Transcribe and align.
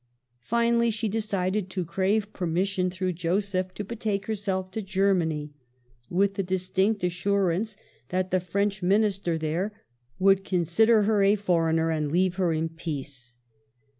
Finally, 0.41 0.89
she 0.89 1.07
decided 1.07 1.69
to 1.69 1.85
crave 1.85 2.33
permission 2.33 2.89
through 2.89 3.13
Joseph 3.13 3.71
to 3.75 3.83
betake 3.83 4.25
herself 4.25 4.71
to 4.71 4.81
Germany, 4.81 5.53
with 6.09 6.33
the 6.33 6.41
distinct 6.41 7.03
assurance 7.03 7.77
that 8.09 8.31
the 8.31 8.39
FrencH 8.39 8.81
Minister 8.81 9.37
there 9.37 9.79
would 10.17 10.43
consider 10.43 11.03
her 11.03 11.21
a 11.21 11.35
foreigner 11.35 11.91
and 11.91 12.11
leave 12.11 12.37
her 12.37 12.51
in 12.51 12.67
peace. 12.69 13.35